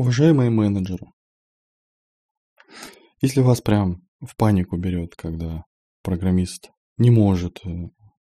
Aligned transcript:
Уважаемые 0.00 0.48
менеджеры, 0.48 1.08
если 3.20 3.42
вас 3.42 3.60
прям 3.60 4.00
в 4.26 4.34
панику 4.34 4.78
берет, 4.78 5.14
когда 5.14 5.64
программист 6.02 6.70
не 6.96 7.10
может 7.10 7.58
э, 7.66 7.68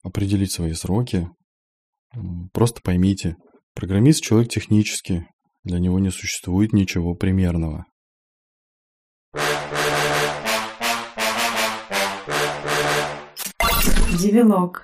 определить 0.02 0.50
свои 0.50 0.72
сроки, 0.72 1.30
просто 2.52 2.80
поймите, 2.82 3.36
программист 3.74 4.24
человек 4.24 4.50
технический, 4.50 5.28
для 5.62 5.78
него 5.78 6.00
не 6.00 6.10
существует 6.10 6.72
ничего 6.72 7.14
примерного. 7.14 7.86
Девилог. 14.18 14.82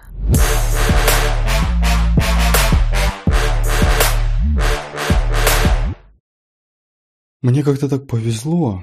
Мне 7.41 7.62
как-то 7.62 7.89
так 7.89 8.09
повезло, 8.09 8.82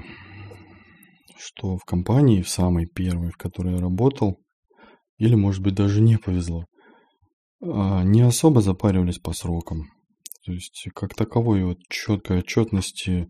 что 1.36 1.76
в 1.76 1.84
компании, 1.84 2.40
в 2.40 2.48
самой 2.48 2.86
первой, 2.86 3.30
в 3.30 3.36
которой 3.36 3.74
я 3.74 3.80
работал, 3.80 4.38
или, 5.18 5.34
может 5.34 5.62
быть, 5.62 5.74
даже 5.74 6.00
не 6.00 6.16
повезло, 6.16 6.64
а, 7.62 8.02
не 8.02 8.22
особо 8.22 8.62
запаривались 8.62 9.18
по 9.18 9.34
срокам. 9.34 9.84
То 10.46 10.52
есть, 10.52 10.88
как 10.94 11.14
таковой 11.14 11.64
вот 11.64 11.78
четкой 11.90 12.38
отчетности 12.38 13.28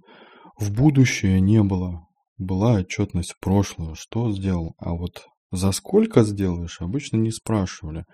в 0.58 0.72
будущее 0.72 1.40
не 1.40 1.62
было. 1.64 2.06
Была 2.38 2.74
отчетность 2.74 3.32
в 3.32 3.40
прошлое, 3.40 3.94
что 3.94 4.30
сделал. 4.30 4.74
А 4.78 4.92
вот 4.92 5.26
за 5.50 5.72
сколько 5.72 6.22
сделаешь, 6.22 6.80
обычно 6.80 7.16
не 7.16 7.32
спрашивали. 7.32 8.04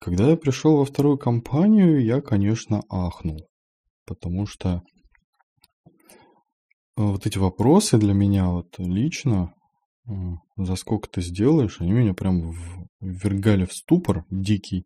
Когда 0.00 0.30
я 0.30 0.36
пришел 0.36 0.76
во 0.76 0.84
вторую 0.84 1.18
компанию, 1.18 2.04
я, 2.04 2.20
конечно, 2.20 2.82
ахнул. 2.88 3.48
Потому 4.04 4.46
что 4.46 4.82
вот 6.96 7.26
эти 7.26 7.38
вопросы 7.38 7.98
для 7.98 8.14
меня 8.14 8.48
вот 8.48 8.78
лично, 8.78 9.52
за 10.56 10.76
сколько 10.76 11.08
ты 11.08 11.20
сделаешь, 11.20 11.80
они 11.80 11.92
меня 11.92 12.14
прям 12.14 12.52
ввергали 13.00 13.66
в 13.66 13.72
ступор 13.72 14.24
дикий. 14.30 14.84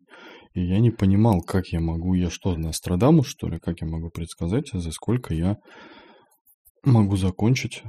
И 0.53 0.65
я 0.65 0.79
не 0.79 0.91
понимал, 0.91 1.41
как 1.41 1.67
я 1.67 1.79
могу, 1.79 2.13
я 2.13 2.29
что, 2.29 2.55
Нострадамус, 2.57 3.27
что 3.27 3.47
ли, 3.47 3.59
как 3.59 3.81
я 3.81 3.87
могу 3.87 4.09
предсказать, 4.09 4.69
за 4.73 4.91
сколько 4.91 5.33
я 5.33 5.57
могу 6.83 7.15
закончить 7.15 7.83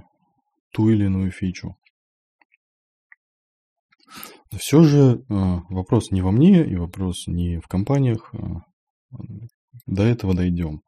ту 0.72 0.88
или 0.90 1.06
иную 1.06 1.30
фичу. 1.32 1.74
Все 4.56 4.82
же 4.84 5.24
вопрос 5.28 6.10
не 6.10 6.20
во 6.20 6.30
мне 6.30 6.64
и 6.64 6.76
вопрос 6.76 7.26
не 7.26 7.58
в 7.58 7.66
компаниях. 7.66 8.32
До 9.86 10.02
этого 10.02 10.34
дойдем. 10.34 10.82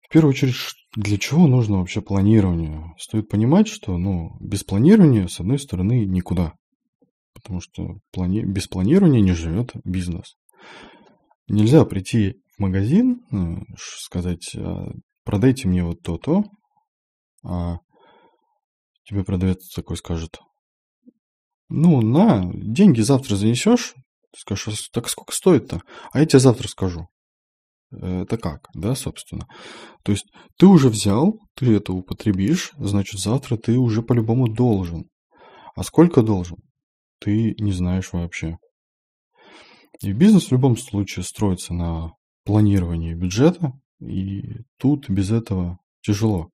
В 0.00 0.08
первую 0.10 0.30
очередь, 0.30 0.54
для 0.96 1.18
чего 1.18 1.46
нужно 1.46 1.78
вообще 1.78 2.00
планирование? 2.00 2.94
Стоит 2.98 3.28
понимать, 3.28 3.68
что 3.68 3.98
ну, 3.98 4.36
без 4.40 4.64
планирования, 4.64 5.28
с 5.28 5.40
одной 5.40 5.58
стороны, 5.58 6.06
никуда. 6.06 6.54
Потому 7.34 7.60
что 7.60 7.98
плани... 8.10 8.42
без 8.42 8.68
планирования 8.68 9.20
не 9.20 9.32
живет 9.32 9.72
бизнес. 9.84 10.36
Нельзя 11.46 11.84
прийти 11.84 12.40
в 12.56 12.60
магазин, 12.60 13.22
ну, 13.30 13.62
сказать, 13.78 14.54
«А, 14.56 14.92
продайте 15.24 15.68
мне 15.68 15.84
вот 15.84 16.02
то-то, 16.02 16.44
а 17.44 17.78
тебе 19.04 19.24
продавец 19.24 19.72
такой 19.74 19.96
скажет, 19.96 20.40
ну, 21.68 22.00
на, 22.00 22.50
деньги 22.52 23.00
завтра 23.02 23.36
занесешь, 23.36 23.94
скажешь, 24.36 24.68
«А 24.68 24.92
так 24.92 25.08
сколько 25.08 25.32
стоит-то? 25.32 25.82
А 26.12 26.20
я 26.20 26.26
тебе 26.26 26.40
завтра 26.40 26.66
скажу. 26.66 27.08
Это 27.90 28.36
как, 28.36 28.68
да, 28.74 28.94
собственно. 28.94 29.46
То 30.04 30.12
есть 30.12 30.26
ты 30.58 30.66
уже 30.66 30.88
взял, 30.88 31.38
ты 31.54 31.74
это 31.74 31.92
употребишь, 31.92 32.72
значит, 32.76 33.20
завтра 33.20 33.56
ты 33.56 33.78
уже 33.78 34.02
по-любому 34.02 34.48
должен. 34.48 35.08
А 35.74 35.82
сколько 35.82 36.22
должен, 36.22 36.58
ты 37.20 37.54
не 37.58 37.72
знаешь 37.72 38.12
вообще. 38.12 38.58
И 40.02 40.12
бизнес 40.12 40.48
в 40.48 40.52
любом 40.52 40.76
случае 40.76 41.24
строится 41.24 41.72
на 41.72 42.12
планировании 42.44 43.14
бюджета, 43.14 43.72
и 44.00 44.42
тут 44.78 45.08
без 45.08 45.30
этого 45.30 45.78
тяжело. 46.02 46.50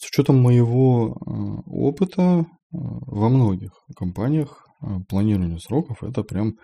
С 0.00 0.06
учетом 0.06 0.40
моего 0.40 1.08
э, 1.08 1.60
опыта 1.66 2.22
э, 2.22 2.44
во 2.70 3.28
многих 3.28 3.72
компаниях 3.96 4.66
э, 4.82 4.86
планирование 5.08 5.58
сроков 5.58 6.02
это 6.02 6.22
прям 6.22 6.54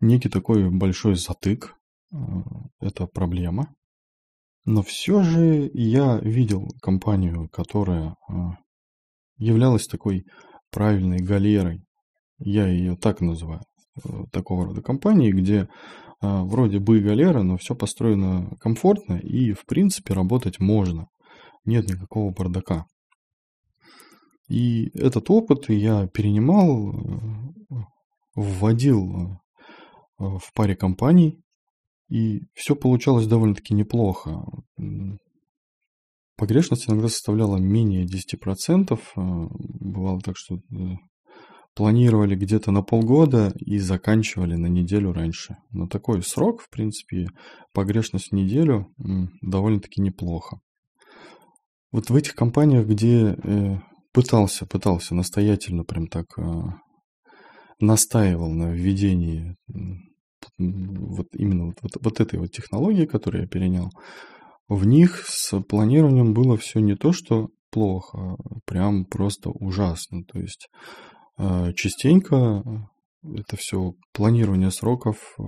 некий 0.00 0.28
такой 0.28 0.70
большой 0.70 1.16
затык, 1.16 1.74
Э, 1.74 1.81
это 2.80 3.06
проблема. 3.06 3.74
Но 4.64 4.82
все 4.82 5.22
же 5.22 5.70
я 5.74 6.18
видел 6.18 6.68
компанию, 6.80 7.48
которая 7.48 8.16
э, 8.28 8.32
являлась 9.36 9.86
такой 9.86 10.24
правильной 10.70 11.18
галерой. 11.18 11.84
Я 12.38 12.68
ее 12.68 12.96
так 12.96 13.20
называю. 13.20 13.62
Э, 14.04 14.24
такого 14.30 14.66
рода 14.66 14.82
компании, 14.82 15.32
где 15.32 15.68
вроде 16.20 16.78
бы 16.78 17.00
галера, 17.00 17.42
но 17.42 17.56
все 17.56 17.74
построено 17.74 18.48
комфортно 18.60 19.14
и, 19.14 19.54
в 19.54 19.66
принципе, 19.66 20.14
работать 20.14 20.60
можно. 20.60 21.08
Нет 21.64 21.88
никакого 21.90 22.32
бардака. 22.32 22.86
И 24.48 24.90
этот 24.96 25.30
опыт 25.30 25.68
я 25.68 26.06
перенимал, 26.06 26.94
вводил 28.36 29.40
в 30.18 30.52
паре 30.54 30.76
компаний, 30.76 31.42
и 32.12 32.42
все 32.52 32.76
получалось 32.76 33.26
довольно-таки 33.26 33.72
неплохо. 33.72 34.44
Погрешность 36.36 36.86
иногда 36.86 37.08
составляла 37.08 37.56
менее 37.56 38.04
10%. 38.04 39.00
А, 39.16 39.46
бывало 39.80 40.20
так, 40.20 40.36
что 40.36 40.56
э, 40.56 40.96
планировали 41.74 42.34
где-то 42.34 42.70
на 42.70 42.82
полгода 42.82 43.54
и 43.56 43.78
заканчивали 43.78 44.56
на 44.56 44.66
неделю 44.66 45.12
раньше. 45.12 45.56
На 45.70 45.88
такой 45.88 46.22
срок, 46.22 46.60
в 46.60 46.68
принципе, 46.68 47.28
погрешность 47.72 48.28
в 48.28 48.34
неделю 48.34 48.92
довольно-таки 49.40 50.02
неплохо. 50.02 50.58
Вот 51.92 52.10
в 52.10 52.16
этих 52.16 52.34
компаниях, 52.34 52.86
где 52.86 53.36
э, 53.42 53.78
пытался, 54.12 54.66
пытался 54.66 55.14
настоятельно 55.14 55.84
прям 55.84 56.08
так 56.08 56.26
а, 56.38 56.74
настаивал 57.80 58.50
на 58.50 58.70
введении 58.70 59.56
вот 60.58 61.28
именно 61.32 61.66
вот, 61.66 61.76
вот, 61.82 61.92
вот 62.00 62.20
этой 62.20 62.38
вот 62.38 62.50
технологии, 62.50 63.06
которую 63.06 63.42
я 63.42 63.48
перенял, 63.48 63.90
в 64.68 64.86
них 64.86 65.24
с 65.26 65.60
планированием 65.60 66.34
было 66.34 66.56
все 66.56 66.80
не 66.80 66.96
то, 66.96 67.12
что 67.12 67.48
плохо, 67.70 68.18
а 68.18 68.36
прям 68.64 69.04
просто 69.04 69.50
ужасно. 69.50 70.24
То 70.24 70.38
есть 70.38 70.68
э, 71.38 71.72
частенько 71.74 72.62
это 73.24 73.56
все 73.56 73.94
планирование 74.12 74.70
сроков 74.70 75.16
э, 75.38 75.42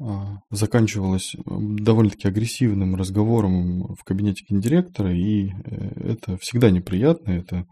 э, 0.00 0.04
заканчивалось 0.50 1.36
довольно-таки 1.44 2.28
агрессивным 2.28 2.96
разговором 2.96 3.94
в 3.94 4.04
кабинете 4.04 4.44
гендиректора, 4.48 5.14
и 5.14 5.50
это 5.64 6.36
всегда 6.38 6.70
неприятно, 6.70 7.30
это 7.32 7.66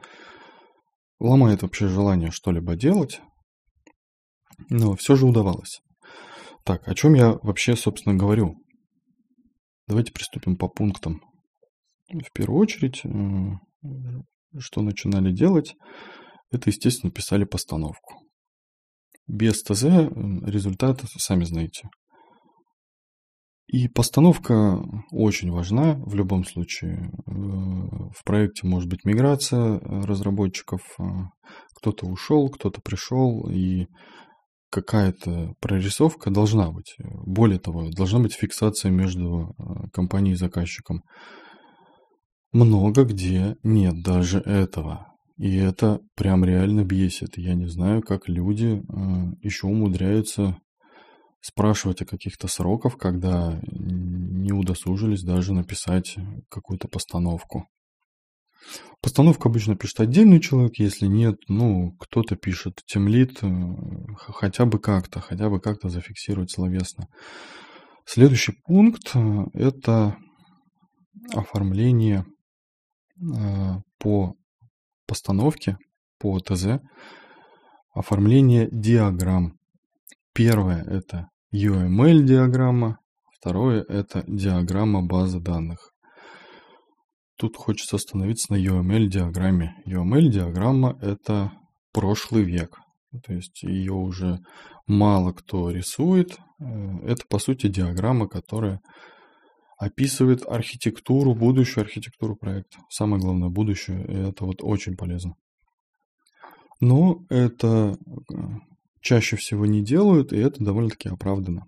ломает 1.20 1.62
вообще 1.62 1.88
желание 1.88 2.30
что-либо 2.30 2.76
делать, 2.76 3.20
но 4.68 4.94
все 4.96 5.16
же 5.16 5.26
удавалось. 5.26 5.80
Так, 6.64 6.88
о 6.88 6.94
чем 6.94 7.14
я 7.14 7.38
вообще, 7.42 7.76
собственно, 7.76 8.14
говорю? 8.14 8.56
Давайте 9.86 10.12
приступим 10.12 10.56
по 10.56 10.68
пунктам. 10.68 11.20
В 12.10 12.32
первую 12.32 12.60
очередь, 12.60 13.02
э, 13.04 13.88
что 14.58 14.82
начинали 14.82 15.32
делать, 15.32 15.74
это, 16.50 16.70
естественно, 16.70 17.12
писали 17.12 17.44
постановку. 17.44 18.14
Без 19.26 19.62
ТЗ 19.62 19.84
результат, 19.84 21.02
сами 21.18 21.44
знаете. 21.44 21.88
И 23.66 23.88
постановка 23.88 24.78
очень 25.10 25.50
важна 25.50 25.94
в 25.94 26.14
любом 26.14 26.44
случае. 26.44 27.10
Э, 27.26 27.30
в 27.30 28.24
проекте 28.24 28.66
может 28.66 28.88
быть 28.88 29.04
миграция 29.04 29.80
разработчиков. 29.80 30.80
Э, 30.98 31.02
кто-то 31.74 32.06
ушел, 32.06 32.48
кто-то 32.50 32.80
пришел, 32.80 33.48
и 33.50 33.86
какая-то 34.74 35.54
прорисовка 35.60 36.30
должна 36.30 36.72
быть. 36.72 36.96
Более 36.98 37.60
того, 37.60 37.90
должна 37.90 38.18
быть 38.18 38.34
фиксация 38.34 38.90
между 38.90 39.54
э, 39.56 39.88
компанией 39.92 40.32
и 40.32 40.36
заказчиком. 40.36 41.02
Много 42.52 43.04
где 43.04 43.54
нет 43.62 44.02
даже 44.02 44.38
этого. 44.40 45.06
И 45.36 45.56
это 45.56 46.00
прям 46.16 46.44
реально 46.44 46.84
бесит. 46.84 47.38
Я 47.38 47.54
не 47.54 47.68
знаю, 47.68 48.02
как 48.02 48.28
люди 48.28 48.82
э, 48.82 48.82
еще 49.42 49.68
умудряются 49.68 50.58
спрашивать 51.40 52.02
о 52.02 52.06
каких-то 52.06 52.48
сроках, 52.48 52.98
когда 52.98 53.60
не 53.70 54.52
удосужились 54.52 55.22
даже 55.22 55.52
написать 55.52 56.16
какую-то 56.48 56.88
постановку. 56.88 57.68
Постановку 59.04 59.48
обычно 59.48 59.76
пишет 59.76 60.00
отдельный 60.00 60.40
человек, 60.40 60.78
если 60.78 61.06
нет, 61.06 61.36
ну, 61.48 61.92
кто-то 61.98 62.36
пишет 62.36 62.80
темлит, 62.86 63.42
э, 63.42 63.48
хотя 64.16 64.64
бы 64.64 64.78
как-то, 64.78 65.20
хотя 65.20 65.50
бы 65.50 65.60
как-то 65.60 65.90
зафиксировать 65.90 66.50
словесно. 66.50 67.08
Следующий 68.06 68.52
пункт 68.64 69.10
э,– 69.14 69.44
это 69.52 70.16
оформление 71.34 72.24
э, 73.20 73.74
по 73.98 74.36
постановке, 75.06 75.76
по 76.18 76.40
ТЗ, 76.40 76.80
оформление 77.94 78.70
диаграмм. 78.72 79.58
Первое– 80.32 80.82
это 80.86 81.28
UML-диаграмма, 81.54 82.96
второе– 83.32 83.84
это 83.88 84.24
диаграмма 84.26 85.02
базы 85.02 85.40
данных. 85.40 85.93
Тут 87.36 87.56
хочется 87.56 87.96
остановиться 87.96 88.52
на 88.52 88.56
UML-диаграмме. 88.56 89.74
UML-диаграмма– 89.86 90.98
это 91.02 91.52
прошлый 91.92 92.44
век. 92.44 92.78
То 93.24 93.32
есть 93.32 93.62
ее 93.62 93.92
уже 93.92 94.38
мало 94.86 95.32
кто 95.32 95.70
рисует. 95.70 96.38
Э, 96.60 96.64
это, 97.04 97.24
по 97.28 97.38
сути, 97.38 97.68
диаграмма, 97.68 98.28
которая 98.28 98.80
описывает 99.78 100.46
архитектуру, 100.46 101.34
будущую 101.34 101.82
архитектуру 101.82 102.36
проекта. 102.36 102.78
Самое 102.88 103.20
главное, 103.20 103.48
будущее, 103.48 104.04
и 104.06 104.28
это 104.28 104.44
вот 104.44 104.62
очень 104.62 104.96
полезно. 104.96 105.34
Но 106.80 107.24
это 107.28 107.96
э, 107.96 108.34
чаще 109.00 109.36
всего 109.36 109.66
не 109.66 109.82
делают, 109.82 110.32
и 110.32 110.36
это 110.36 110.62
довольно-таки 110.62 111.08
оправдано. 111.08 111.66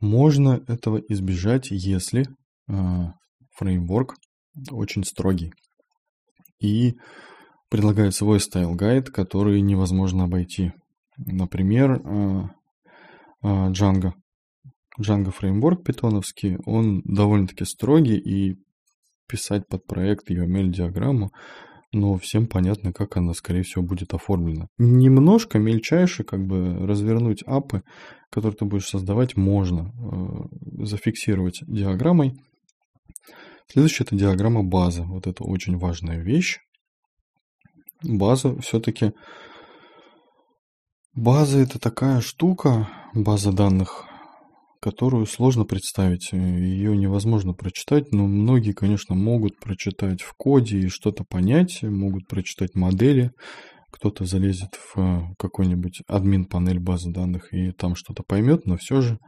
Можно 0.00 0.62
этого 0.68 0.98
избежать, 1.08 1.70
если 1.70 2.26
э, 2.68 2.74
фреймворк 3.56 4.16
очень 4.70 5.04
строгий 5.04 5.52
и 6.60 6.94
предлагает 7.68 8.14
свой 8.14 8.38
style 8.38 8.71
guide, 8.71 9.10
который 9.10 9.60
невозможно 9.60 10.24
обойти. 10.24 10.72
Например, 11.16 11.92
э, 11.92 12.42
э, 13.42 13.46
Django. 13.70 14.12
Django 15.00 15.30
фреймворк 15.30 15.84
питоновский, 15.84 16.58
он 16.66 17.02
довольно-таки 17.04 17.64
строгий, 17.64 18.16
и 18.16 18.56
писать 19.26 19.66
под 19.68 19.86
проект 19.86 20.30
UML-диаграмму 20.30 21.30
но 21.94 22.16
всем 22.18 22.46
понятно, 22.46 22.92
как 22.92 23.16
она, 23.16 23.32
скорее 23.34 23.62
всего, 23.62 23.82
будет 23.82 24.12
оформлена. 24.14 24.66
Немножко 24.78 25.58
мельчайше, 25.58 26.24
как 26.24 26.44
бы 26.44 26.74
развернуть 26.86 27.42
app 27.46 27.68
ы, 27.68 27.82
которые 28.30 28.56
ты 28.56 28.64
будешь 28.64 28.88
создавать, 28.88 29.36
можно 29.36 29.92
э, 29.92 30.84
зафиксировать 30.84 31.60
диаграммой. 31.66 32.34
Следующая 33.70 34.04
это 34.04 34.16
диаграмма 34.16 34.62
базы. 34.62 35.02
Вот 35.02 35.26
это 35.26 35.44
очень 35.44 35.76
важная 35.78 36.20
вещь. 36.20 36.58
База 38.02 38.58
все-таки... 38.60 39.12
База 41.16 41.60
это 41.60 41.78
такая 41.78 42.20
штука, 42.20 42.88
база 43.14 43.52
данных, 43.52 44.04
которую 44.80 45.26
сложно 45.26 45.64
представить. 45.64 46.30
Э, 46.32 46.36
Ее 46.36 46.96
невозможно 46.96 47.52
прочитать, 47.52 48.10
но 48.12 48.26
многие, 48.26 48.72
конечно, 48.72 49.14
могут 49.14 49.60
прочитать 49.60 50.22
в 50.22 50.34
коде 50.36 50.80
и 50.80 50.88
что-то 50.88 51.24
понять, 51.24 51.82
могут 51.84 52.26
прочитать 52.26 52.74
модели. 52.74 53.30
Кто-то 53.92 54.24
залезет 54.24 54.74
в 54.74 54.98
э, 54.98 55.20
какой-нибудь 55.38 56.02
админ-панель 56.08 56.80
базы 56.80 57.12
данных 57.12 57.54
и 57.54 57.70
там 57.70 57.94
что-то 57.94 58.24
поймет, 58.26 58.66
но 58.66 58.76
все 58.76 59.00
же 59.00 59.18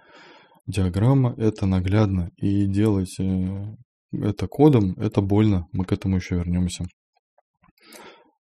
диаграмма 0.66 1.34
это 1.38 1.66
наглядно. 1.66 2.30
И 2.36 2.66
делать 2.66 3.14
э, 3.20 3.64
это 4.12 4.46
кодом, 4.46 4.92
это 4.98 5.20
больно. 5.20 5.66
Мы 5.72 5.84
к 5.84 5.92
этому 5.92 6.16
еще 6.16 6.36
вернемся. 6.36 6.84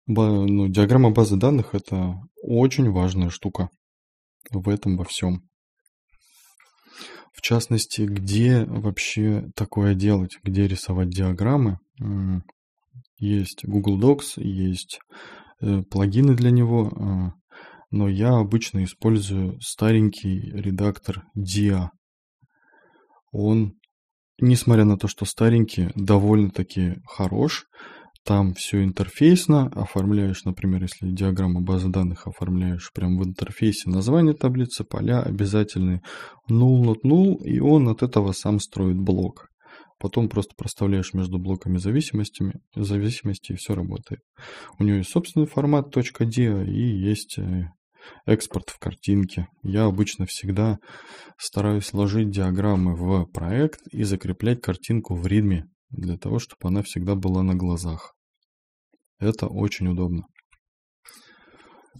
Ну, 0.06 0.68
диаграмма 0.68 1.10
базы 1.10 1.36
данных 1.36 1.74
это 1.74 2.16
очень 2.42 2.90
важная 2.90 3.30
штука 3.30 3.70
в 4.50 4.68
этом 4.68 4.96
во 4.96 5.04
всем. 5.04 5.42
В 7.32 7.40
частности, 7.40 8.02
где 8.02 8.64
вообще 8.64 9.46
такое 9.56 9.94
делать, 9.94 10.38
где 10.42 10.68
рисовать 10.68 11.08
диаграммы. 11.08 11.78
Есть 13.18 13.64
Google 13.64 13.98
Docs, 13.98 14.42
есть 14.42 14.98
э, 15.60 15.82
плагины 15.82 16.34
для 16.34 16.50
него, 16.50 16.88
а, 16.88 17.32
но 17.90 18.08
я 18.08 18.36
обычно 18.36 18.84
использую 18.84 19.60
старенький 19.60 20.50
редактор 20.50 21.24
Dia. 21.36 21.88
Он, 23.30 23.74
несмотря 24.40 24.84
на 24.84 24.96
то, 24.96 25.08
что 25.08 25.24
старенький, 25.24 25.90
довольно-таки 25.94 26.96
хорош, 27.06 27.66
там 28.24 28.54
все 28.54 28.82
интерфейсно, 28.82 29.66
оформляешь, 29.66 30.44
например, 30.44 30.82
если 30.82 31.10
диаграмма 31.10 31.60
базы 31.60 31.88
данных 31.88 32.26
оформляешь 32.26 32.90
прямо 32.94 33.22
в 33.22 33.26
интерфейсе 33.26 33.90
название 33.90 34.34
таблицы, 34.34 34.82
поля 34.82 35.22
обязательные, 35.22 36.00
null, 36.50 36.82
not 36.84 37.00
null, 37.04 37.36
и 37.44 37.60
он 37.60 37.88
от 37.88 38.02
этого 38.02 38.32
сам 38.32 38.60
строит 38.60 38.96
блок. 38.96 39.50
Потом 39.98 40.28
просто 40.28 40.54
проставляешь 40.56 41.12
между 41.12 41.38
блоками 41.38 41.76
зависимостями, 41.76 42.60
зависимости 42.74 43.52
и 43.52 43.56
все 43.56 43.74
работает. 43.74 44.20
У 44.78 44.84
него 44.84 44.96
есть 44.96 45.10
собственный 45.10 45.46
формат 45.46 45.94
.dia 45.94 46.66
и 46.66 46.96
есть 46.98 47.38
э, 47.38 47.68
экспорт 48.26 48.70
в 48.70 48.78
картинке. 48.78 49.48
Я 49.62 49.84
обычно 49.84 50.26
всегда 50.26 50.78
стараюсь 51.38 51.86
сложить 51.86 52.30
диаграммы 52.30 52.94
в 52.94 53.26
проект 53.26 53.80
и 53.92 54.02
закреплять 54.04 54.60
картинку 54.60 55.14
в 55.14 55.26
ритме 55.26 55.66
для 55.90 56.16
того, 56.16 56.38
чтобы 56.38 56.68
она 56.68 56.82
всегда 56.82 57.14
была 57.14 57.42
на 57.42 57.54
глазах. 57.54 58.14
Это 59.18 59.46
очень 59.46 59.88
удобно. 59.88 60.24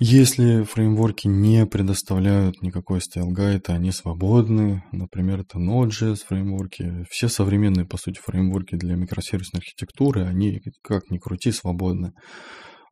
Если 0.01 0.65
фреймворки 0.65 1.29
не 1.29 1.67
предоставляют 1.67 2.61
никакой 2.63 2.99
guide, 2.99 3.67
они 3.69 3.93
свободны, 3.93 4.83
например, 4.91 5.41
это 5.41 5.59
Node.js 5.59 6.17
фреймворки, 6.27 7.07
все 7.09 7.29
современные, 7.29 7.87
по 7.87 7.97
сути, 7.97 8.19
фреймворки 8.19 8.75
для 8.75 8.97
микросервисной 8.97 9.61
архитектуры, 9.61 10.25
они, 10.25 10.61
как 10.83 11.11
ни 11.11 11.19
крути, 11.19 11.53
свободны. 11.53 12.13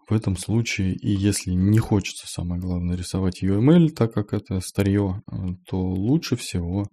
В 0.09 0.15
этом 0.15 0.37
случае, 0.37 0.95
и 0.95 1.11
если 1.11 1.53
не 1.53 1.79
хочется, 1.79 2.27
самое 2.27 2.61
главное, 2.61 2.97
рисовать 2.97 3.43
UML, 3.43 3.91
так 3.91 4.13
как 4.13 4.33
это 4.33 4.61
старье, 4.61 5.23
то 5.69 5.79
лучше 5.79 6.37
всего 6.37 6.87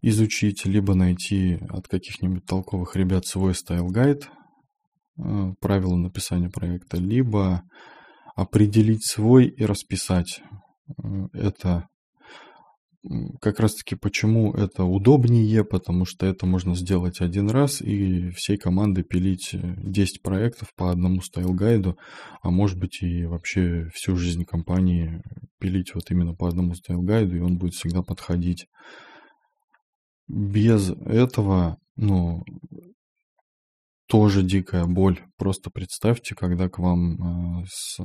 изучить, 0.00 0.64
либо 0.64 0.94
найти 0.94 1.58
от 1.68 1.86
каких-нибудь 1.86 2.44
толковых 2.46 2.96
ребят 2.96 3.26
свой 3.26 3.52
style 3.52 3.86
guide, 3.86 4.28
Э, 5.18 5.52
правила 5.60 5.96
написания 5.96 6.48
проекта, 6.48 6.96
либо 6.96 7.62
определить 8.36 9.04
свой 9.04 9.46
и 9.46 9.64
расписать. 9.64 10.40
Э, 11.02 11.26
это 11.32 11.88
как 13.40 13.60
раз-таки 13.60 13.94
почему 13.94 14.52
это 14.52 14.84
удобнее, 14.84 15.64
потому 15.64 16.04
что 16.04 16.26
это 16.26 16.46
можно 16.46 16.74
сделать 16.74 17.20
один 17.20 17.48
раз 17.50 17.80
и 17.80 18.30
всей 18.30 18.56
команды 18.56 19.02
пилить 19.02 19.50
10 19.52 20.16
э, 20.16 20.20
проектов 20.20 20.74
по 20.74 20.90
одному 20.90 21.20
style 21.20 21.52
guide 21.52 21.83
у, 21.83 21.96
а 22.42 22.50
может 22.50 22.78
быть 22.78 23.02
и 23.02 23.24
вообще 23.24 23.88
всю 23.94 24.16
жизнь 24.16 24.44
компании 24.44 25.22
пилить 25.58 25.94
вот 25.94 26.10
именно 26.10 26.34
по 26.34 26.48
одному 26.48 26.74
style 26.74 27.00
guide 27.00 27.26
у, 27.26 27.36
и 27.36 27.40
он 27.40 27.58
будет 27.58 27.74
всегда 27.74 28.02
подходить. 28.02 28.66
Без 30.28 30.90
этого, 30.90 31.78
ну, 31.96 32.44
тоже 34.06 34.42
дикая 34.42 34.84
боль. 34.84 35.20
Просто 35.36 35.70
представьте, 35.70 36.34
когда 36.34 36.68
к 36.68 36.78
вам 36.78 37.62
э, 37.62 37.66
с... 37.70 38.00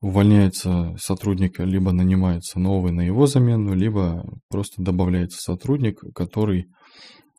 увольняется 0.00 0.94
сотрудник, 0.98 1.58
либо 1.58 1.92
нанимается 1.92 2.60
новый 2.60 2.92
на 2.92 3.00
его 3.00 3.26
замену, 3.26 3.74
либо 3.74 4.24
просто 4.48 4.82
добавляется 4.82 5.40
сотрудник, 5.40 6.00
который 6.14 6.68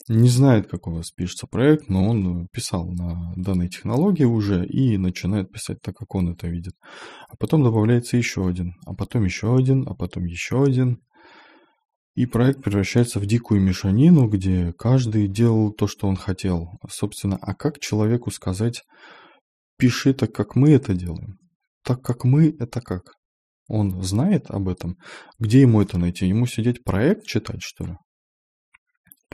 не 0.09 0.27
знает, 0.27 0.67
как 0.67 0.87
у 0.87 0.91
вас 0.91 1.11
пишется 1.11 1.45
проект, 1.45 1.87
но 1.87 2.09
он 2.09 2.47
писал 2.51 2.89
на 2.91 3.31
данной 3.35 3.69
технологии 3.69 4.23
уже 4.23 4.65
и 4.65 4.97
начинает 4.97 5.51
писать 5.51 5.77
так, 5.81 5.95
как 5.95 6.13
он 6.15 6.29
это 6.29 6.47
видит. 6.47 6.73
А 7.29 7.35
потом 7.37 7.63
добавляется 7.63 8.17
еще 8.17 8.47
один, 8.47 8.73
а 8.87 8.95
потом 8.95 9.23
еще 9.23 9.55
один, 9.55 9.87
а 9.87 9.93
потом 9.93 10.25
еще 10.25 10.63
один. 10.63 10.99
И 12.15 12.25
проект 12.25 12.63
превращается 12.63 13.19
в 13.19 13.27
дикую 13.27 13.61
мешанину, 13.61 14.27
где 14.27 14.73
каждый 14.73 15.27
делал 15.27 15.71
то, 15.71 15.87
что 15.87 16.07
он 16.07 16.15
хотел. 16.15 16.71
Собственно, 16.89 17.37
а 17.39 17.53
как 17.53 17.79
человеку 17.79 18.31
сказать, 18.31 18.83
пиши 19.77 20.13
так, 20.13 20.33
как 20.33 20.55
мы 20.55 20.71
это 20.71 20.95
делаем? 20.95 21.37
Так, 21.89 22.03
как 22.03 22.23
мы, 22.23 22.55
это 22.59 22.81
как? 22.81 23.13
Он 23.67 24.03
знает 24.03 24.51
об 24.51 24.69
этом? 24.69 24.97
Где 25.39 25.61
ему 25.61 25.81
это 25.81 25.97
найти? 25.97 26.27
Ему 26.27 26.45
сидеть 26.45 26.83
проект 26.83 27.25
читать, 27.25 27.63
что 27.63 27.83
ли? 27.83 27.95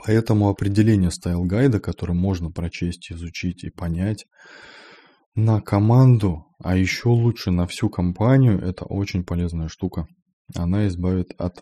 Поэтому 0.02 0.48
определение 0.48 1.10
style 1.10 1.39
guide 1.39 1.68
а, 1.68 1.80
которое 1.80 2.14
можно 2.14 2.50
прочесть, 2.50 3.12
изучить 3.12 3.62
и 3.64 3.68
понять, 3.68 4.24
на 5.34 5.60
команду, 5.60 6.46
а 6.58 6.78
еще 6.78 7.10
лучше 7.10 7.50
на 7.50 7.66
всю 7.66 7.90
компанию, 7.90 8.58
это 8.58 8.86
очень 8.86 9.22
полезная 9.22 9.68
штука. 9.68 10.06
Она 10.54 10.86
избавит 10.86 11.32
от 11.36 11.60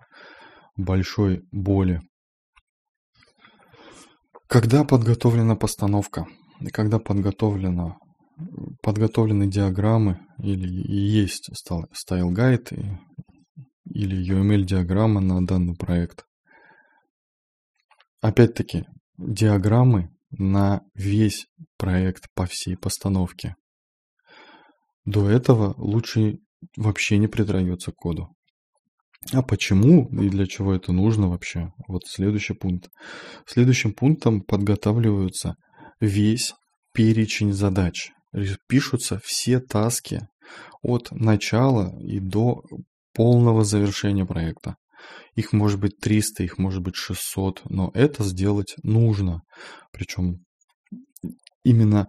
большой 0.76 1.42
боли. 1.50 2.02
Когда 4.46 4.84
подготовлена 4.84 5.56
постановка, 5.56 6.26
когда 6.72 7.00
подготовлена, 7.00 7.96
подготовлены 8.82 9.46
диаграммы 9.46 10.20
или 10.38 10.68
есть 10.68 11.50
style 11.92 12.32
guide 12.32 12.72
или 13.84 14.34
UML-диаграмма 14.34 15.20
на 15.20 15.46
данный 15.46 15.76
проект, 15.76 16.24
опять-таки, 18.20 18.84
диаграммы 19.18 20.10
на 20.30 20.82
весь 20.94 21.46
проект 21.76 22.26
по 22.34 22.46
всей 22.46 22.76
постановке. 22.76 23.56
До 25.04 25.28
этого 25.28 25.74
лучше 25.76 26.38
вообще 26.76 27.18
не 27.18 27.28
притрагиваться 27.28 27.92
к 27.92 27.96
коду. 27.96 28.34
А 29.32 29.42
почему 29.42 30.08
и 30.20 30.28
для 30.28 30.46
чего 30.46 30.74
это 30.74 30.92
нужно 30.92 31.28
вообще? 31.28 31.72
Вот 31.88 32.06
следующий 32.06 32.54
пункт. 32.54 32.90
Следующим 33.46 33.94
пунктом 33.94 34.42
подготавливаются 34.42 35.56
весь 36.00 36.54
перечень 36.92 37.52
задач. 37.52 38.10
Пишутся 38.68 39.20
все 39.24 39.60
таски 39.60 40.20
от 40.82 41.10
начала 41.12 41.98
и 42.00 42.20
до 42.20 42.62
полного 43.14 43.64
завершения 43.64 44.26
проекта. 44.26 44.76
Их 45.34 45.52
может 45.52 45.80
быть 45.80 45.98
300, 46.00 46.44
их 46.44 46.58
может 46.58 46.82
быть 46.82 46.96
600, 46.96 47.62
но 47.68 47.90
это 47.94 48.24
сделать 48.24 48.74
нужно. 48.82 49.42
Причем 49.92 50.44
именно 51.64 52.06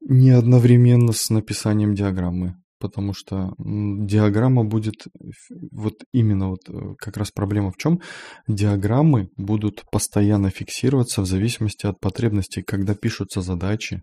не 0.00 0.30
одновременно 0.30 1.12
с 1.12 1.30
написанием 1.30 1.94
диаграммы, 1.94 2.56
потому 2.78 3.14
что 3.14 3.54
диаграмма 3.58 4.64
будет, 4.64 5.06
вот 5.70 5.94
именно 6.12 6.50
вот 6.50 6.68
э, 6.68 6.94
как 6.98 7.16
раз 7.16 7.30
проблема 7.30 7.70
в 7.70 7.76
чем, 7.76 8.00
диаграммы 8.48 9.28
будут 9.36 9.84
постоянно 9.92 10.50
фиксироваться 10.50 11.22
в 11.22 11.26
зависимости 11.26 11.86
от 11.86 12.00
потребностей, 12.00 12.62
когда 12.62 12.94
пишутся 12.96 13.40
задачи, 13.40 14.02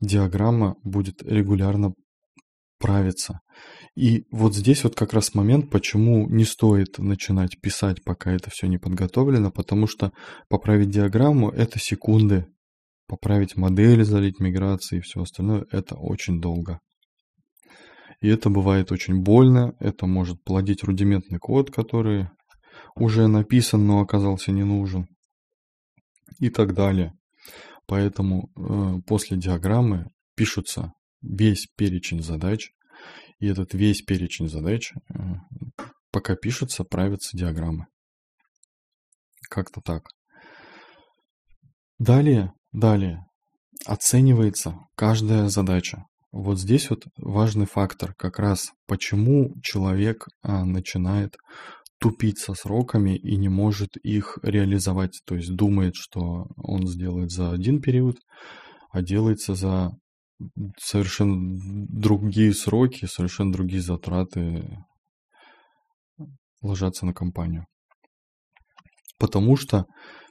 диаграмма 0.00 0.76
будет 0.82 1.22
регулярно 1.22 1.92
правиться. 2.78 3.40
И 3.96 4.24
вот 4.30 4.54
здесь 4.54 4.84
вот 4.84 4.94
как 4.94 5.12
раз 5.12 5.34
момент, 5.34 5.70
почему 5.70 6.28
не 6.28 6.44
стоит 6.44 6.98
начинать 6.98 7.60
писать, 7.60 8.04
пока 8.04 8.32
это 8.32 8.50
все 8.50 8.68
не 8.68 8.78
подготовлено, 8.78 9.50
потому 9.50 9.86
что 9.86 10.12
поправить 10.48 10.90
диаграмму– 10.90 11.50
это 11.50 11.78
секунды, 11.80 12.46
поправить 13.08 13.56
модели, 13.56 14.02
залить 14.02 14.38
миграции 14.38 14.98
и 14.98 15.00
все 15.00 15.22
остальное– 15.22 15.66
это 15.72 15.96
очень 15.96 16.40
долго. 16.40 16.78
И 18.20 18.28
это 18.28 18.50
бывает 18.50 18.92
очень 18.92 19.22
больно, 19.22 19.74
это 19.80 20.06
может 20.06 20.42
плодить 20.44 20.84
рудиментный 20.84 21.38
код, 21.38 21.70
который 21.70 22.28
уже 22.94 23.26
написан, 23.26 23.86
но 23.86 24.00
оказался 24.00 24.52
не 24.52 24.64
нужен 24.64 25.06
и 26.38 26.50
так 26.50 26.74
далее. 26.74 27.17
Поэтому 27.88 28.50
э, 28.54 29.00
после 29.06 29.38
диаграммы 29.38 30.10
пишутся 30.36 30.92
весь 31.22 31.66
перечень 31.74 32.22
задач, 32.22 32.70
и 33.38 33.46
этот 33.46 33.72
весь 33.72 34.02
перечень 34.02 34.48
задач, 34.48 34.92
э, 34.92 35.16
пока 36.12 36.36
пишется, 36.36 36.84
правятся 36.84 37.34
диаграммы. 37.34 37.86
Как-то 39.48 39.80
так. 39.80 40.02
Далее, 41.98 42.52
далее 42.72 43.24
оценивается 43.86 44.76
каждая 44.94 45.48
задача. 45.48 46.04
Вот 46.30 46.58
здесь 46.58 46.90
вот 46.90 47.04
важный 47.16 47.64
фактор, 47.64 48.12
как 48.14 48.38
раз 48.38 48.72
почему 48.86 49.54
человек 49.62 50.26
а, 50.42 50.66
начинает 50.66 51.36
тупить 51.98 52.38
со 52.38 52.54
сроками 52.54 53.16
и 53.16 53.36
не 53.36 53.48
может 53.48 53.96
их 53.96 54.38
реализовать. 54.42 55.20
То 55.26 55.34
есть 55.34 55.54
думает, 55.54 55.94
что 55.96 56.46
он 56.56 56.86
сделает 56.86 57.30
за 57.30 57.50
один 57.52 57.80
период, 57.80 58.16
а 58.90 59.02
делается 59.02 59.54
за 59.54 59.90
совершенно 60.78 61.56
другие 61.88 62.54
сроки, 62.54 63.06
совершенно 63.06 63.52
другие 63.52 63.82
затраты 63.82 64.78
ложатся 66.60 67.06
на 67.06 67.12
компанию. 67.12 67.66
Потому 69.18 69.56
что 69.56 69.86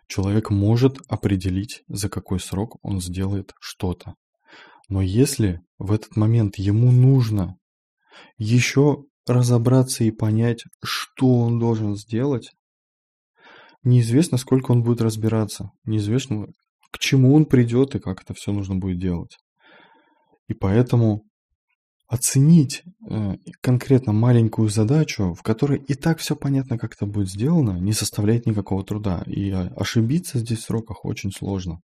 человек 0.08 0.50
может 0.50 0.98
определить, 1.10 1.84
за 1.88 2.10
какой 2.10 2.40
срок 2.40 2.78
он 2.82 3.02
сделает 3.02 3.52
что-то. 3.60 4.16
Но 4.90 5.02
если 5.02 5.60
в 5.78 5.92
этот 5.92 6.16
момент 6.16 6.58
ему 6.58 6.92
нужно 6.92 7.58
еще 8.38 9.04
разобраться 9.30 10.04
и 10.04 10.12
понять, 10.12 10.64
что 10.84 11.40
он 11.40 11.60
должен 11.60 11.96
сделать, 11.96 12.52
неизвестно, 13.84 14.38
сколько 14.38 14.72
он 14.72 14.84
будет 14.84 15.02
разбираться, 15.02 15.72
неизвестно, 15.86 16.48
к 16.92 17.00
чему 17.00 17.34
он 17.34 17.46
придет 17.46 17.96
и 17.96 18.00
как 18.00 18.22
это 18.22 18.34
все 18.34 18.52
нужно 18.52 18.76
будет 18.76 19.00
делать. 19.00 19.38
И 20.48 20.54
поэтому 20.54 21.24
оценить 22.08 22.84
э, 23.10 23.36
конкретно 23.62 24.14
маленькую 24.14 24.70
задачу, 24.70 25.34
в 25.34 25.44
которой 25.44 25.80
и 25.80 25.94
так 25.94 26.20
все 26.20 26.36
понятно, 26.36 26.78
как 26.78 26.94
это 26.94 27.06
будет 27.06 27.30
сделано, 27.30 27.80
не 27.80 27.92
составляет 27.92 28.46
никакого 28.46 28.84
труда. 28.84 29.24
И 29.26 29.52
ошибиться 29.52 30.40
здесь 30.40 30.60
в 30.60 30.66
сроках 30.66 31.04
очень 31.04 31.32
сложно, 31.32 31.80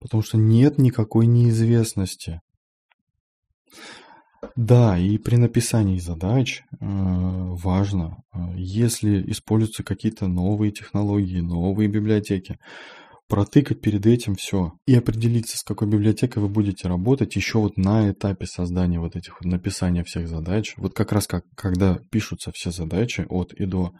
потому 0.00 0.22
что 0.22 0.38
нет 0.38 0.78
никакой 0.78 1.26
неизвестности. 1.26 2.40
Да, 4.56 4.98
и 4.98 5.18
при 5.18 5.36
написании 5.36 5.98
задач 5.98 6.62
э, 6.62 6.76
важно, 6.80 8.22
э, 8.32 8.38
если 8.56 9.30
используются 9.30 9.82
какие-то 9.82 10.28
новые 10.28 10.72
технологии, 10.72 11.40
новые 11.40 11.88
библиотеки, 11.88 12.58
протыкать 13.30 13.80
перед 13.80 14.04
этим 14.06 14.34
все 14.34 14.72
и 14.86 14.94
определиться, 14.94 15.56
с 15.56 15.62
какой 15.62 15.88
библиотекой 15.88 16.42
вы 16.42 16.48
будете 16.48 16.88
работать 16.88 17.36
еще 17.36 17.58
вот 17.58 17.76
на 17.76 18.10
этапе 18.10 18.44
создания 18.44 18.98
вот 18.98 19.14
этих 19.14 19.40
вот 19.40 19.50
написания 19.50 20.02
всех 20.04 20.26
задач. 20.26 20.74
Вот 20.76 20.94
как 20.94 21.12
раз 21.12 21.26
как, 21.28 21.44
когда 21.54 21.98
пишутся 22.10 22.50
все 22.52 22.72
задачи 22.72 23.24
от 23.28 23.52
и 23.52 23.66
до, 23.66 23.92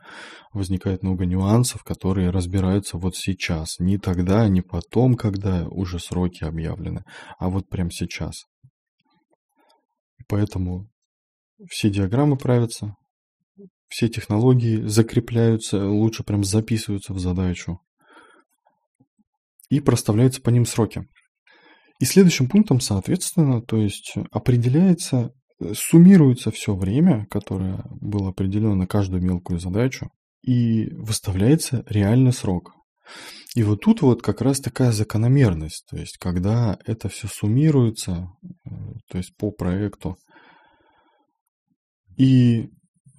возникает 0.53 1.03
много 1.03 1.27
нюансов, 1.27 1.85
которые 1.85 2.31
разбираются 2.31 2.99
вот 2.99 3.15
сейчас. 3.15 3.79
Не 3.79 3.99
тогда, 3.99 4.49
не 4.49 4.63
потом, 4.63 5.15
когда 5.15 5.67
уже 5.69 6.01
сроки 6.01 6.43
объявлены, 6.43 7.05
а 7.39 7.49
вот 7.51 7.69
прямо 7.69 7.91
сейчас. 7.93 8.47
Поэтому 10.31 10.89
все 11.69 11.91
диаграммы 11.91 12.39
правятся, 12.39 12.95
все 13.89 14.09
технологии 14.09 14.87
закрепляются, 14.87 15.89
лучше 15.89 16.23
прям 16.23 16.45
записываются 16.45 17.13
в 17.13 17.19
задачу 17.19 17.81
и 19.69 19.81
проставляются 19.81 20.41
по 20.41 20.51
ним 20.51 20.67
сроки. 20.67 21.05
И 21.99 22.05
следующим 22.05 22.49
пунктом, 22.49 22.81
соответственно, 22.81 23.61
то 23.61 23.77
есть 23.77 24.15
определяется, 24.31 25.35
суммируется 25.75 26.53
все 26.53 26.77
время, 26.77 27.27
которое 27.27 27.85
было 28.01 28.29
определено 28.29 28.77
на 28.77 28.87
каждую 28.87 29.23
мелкую 29.23 29.59
задачу, 29.59 30.11
и 30.43 30.95
выставляется 30.95 31.85
реальный 31.89 32.33
срок. 32.33 32.73
И 33.55 33.63
вот 33.63 33.81
тут 33.81 34.03
вот 34.03 34.23
как 34.23 34.41
раз 34.43 34.61
такая 34.61 34.93
закономерность, 34.93 35.85
то 35.91 35.97
есть 35.97 36.19
когда 36.19 36.79
это 36.87 37.09
все 37.09 37.27
суммируется, 37.27 38.29
э, 38.43 38.71
то 39.09 39.19
есть 39.19 39.37
по 39.37 39.51
проекту, 39.51 40.17
и 42.17 42.69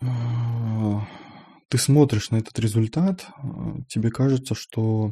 э, 0.01 0.99
ты 1.69 1.77
смотришь 1.77 2.29
на 2.29 2.37
этот 2.37 2.57
результат, 2.59 3.27
тебе 3.89 4.09
кажется, 4.09 4.55
что 4.55 5.11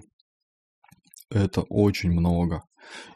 это 1.30 1.62
очень 1.62 2.12
много. 2.12 2.64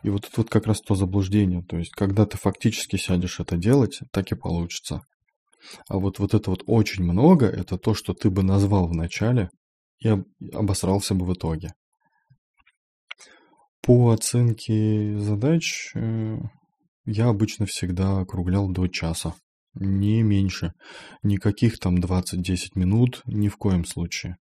И 0.03 0.10
вот 0.10 0.25
это 0.25 0.34
вот 0.38 0.50
как 0.50 0.67
раз 0.67 0.82
то 0.82 0.96
заблуждение. 0.96 1.63
То 1.63 1.77
есть, 1.77 1.91
когда 1.91 2.25
ты 2.25 2.38
фактически 2.38 2.96
сядешь 2.96 3.39
это 3.39 3.58
делать, 3.58 4.00
так 4.12 4.32
и 4.32 4.36
получится. 4.36 5.01
А 5.88 5.98
вот, 5.98 6.20
вот 6.20 6.34
это 6.34 6.50
вот 6.50 6.63
очень 6.67 7.03
много, 7.03 7.48
это 7.48 7.77
то, 7.77 7.93
что 7.93 8.13
ты 8.13 8.29
бы 8.29 8.43
назвал 8.43 8.88
в 8.88 8.93
начале 8.93 9.50
и 10.03 10.10
обосрался 10.51 11.15
бы 11.15 11.25
в 11.25 11.33
итоге. 11.33 11.74
По 13.81 14.12
оценке 14.12 15.17
задач 15.17 15.91
э, 15.95 16.38
я 17.05 17.27
обычно 17.27 17.65
всегда 17.65 18.19
округлял 18.19 18.69
до 18.69 18.88
часа. 18.88 19.33
Не 19.75 20.24
меньше. 20.24 20.74
Никаких 21.22 21.79
там 21.79 21.98
20-10 21.98 22.72
минут 22.75 23.22
ни 23.25 23.50
в 23.50 23.57
коем 23.57 23.83
случае. 23.86 24.38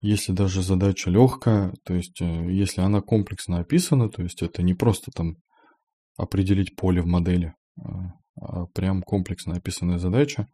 Если 0.00 0.32
даже 0.32 0.62
задача 0.62 1.10
легкая, 1.10 1.74
то 1.84 1.94
есть 1.94 2.20
э, 2.20 2.52
если 2.52 2.80
она 2.80 3.00
комплексно 3.00 3.58
описана, 3.58 4.08
то 4.08 4.22
есть 4.22 4.42
это 4.42 4.62
не 4.62 4.74
просто 4.74 5.10
там 5.10 5.36
определить 6.16 6.76
поле 6.76 7.02
в 7.02 7.06
модели, 7.06 7.54
а, 7.82 8.12
а 8.40 8.66
прям 8.66 9.02
комплексно 9.02 9.56
описанная 9.56 9.98
задача, 9.98 10.48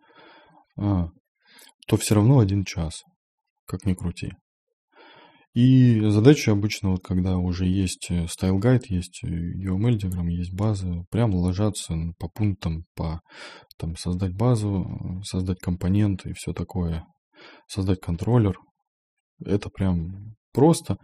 а, 0.78 1.08
то 1.86 1.96
все 1.96 2.14
равно 2.14 2.38
один 2.38 2.64
час, 2.64 3.02
как 3.70 3.86
ни 3.86 3.94
крути. 3.94 4.32
И 5.54 6.00
задачи 6.10 6.50
обычно, 6.50 6.90
вот 6.90 7.02
когда 7.04 7.36
уже 7.36 7.66
есть 7.66 8.08
э, 8.10 8.24
style 8.24 8.60
guide, 8.60 8.84
есть 8.88 9.22
UML 9.24 9.96
диаграмма, 9.96 10.30
есть 10.32 10.52
база, 10.52 11.04
прям 11.10 11.34
ложатся 11.34 11.94
по 12.18 12.28
пунктам, 12.28 12.84
по 12.94 13.20
там, 13.78 13.96
создать 13.96 14.32
базу, 14.34 15.22
создать 15.24 15.58
компоненты 15.58 16.30
и 16.30 16.34
все 16.34 16.52
такое, 16.52 17.04
создать 17.66 18.00
контроллер, 18.00 18.56
это 19.44 19.70
прям 19.70 20.34
просто. 20.52 20.98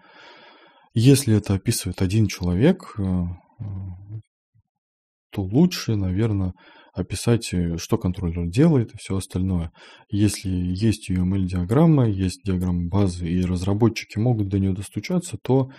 Если 0.94 1.36
это 1.36 1.54
описывает 1.54 2.00
один 2.02 2.26
человек, 2.26 2.94
э, 2.98 3.02
э, 3.02 3.64
то 5.32 5.42
лучше, 5.42 5.96
наверное, 5.96 6.52
описать, 6.96 7.52
э, 7.52 7.76
что 7.76 7.98
контроллер 7.98 8.46
делает 8.48 8.94
и 8.94 8.98
все 8.98 9.16
остальное. 9.16 9.70
Если 10.10 10.50
есть 10.50 11.10
UML-диаграмма, 11.10 12.08
есть 12.08 12.42
диаграмма 12.44 12.88
базы, 12.88 13.28
и 13.28 13.44
разработчики 13.44 14.18
могут 14.18 14.48
до 14.48 14.58
нее 14.58 14.72
достучаться, 14.72 15.36
то 15.42 15.70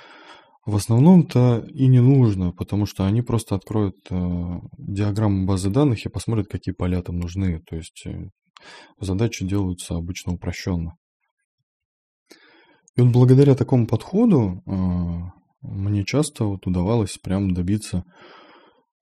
В 0.65 0.75
основном-то 0.75 1.65
и 1.69 1.88
не 1.88 2.01
нужно, 2.01 2.51
потому 2.51 2.86
что 2.86 3.05
они 3.05 3.21
просто 3.21 3.55
откроют 3.55 3.95
э, 4.09 4.59
диаграмму 4.77 5.45
базы 5.45 5.69
данных 5.69 6.05
и 6.05 6.09
посмотрят, 6.09 6.47
какие 6.47 6.74
поля 6.74 7.01
там 7.01 7.19
нужны. 7.19 7.62
То 7.69 7.77
есть 7.77 8.05
э, 8.05 8.29
задачи 9.00 9.45
делаются 9.47 9.95
обычно 9.95 10.33
упрощенно. 10.33 10.97
И 12.97 13.01
вот 13.01 13.13
благодаря 13.13 13.55
такому 13.55 13.88
подходу 13.88 14.62
э, 14.65 15.38
мне 15.62 16.03
часто 16.03 16.43
вот 16.43 16.67
удавалось 16.67 17.17
прям 17.17 17.53
добиться 17.53 18.03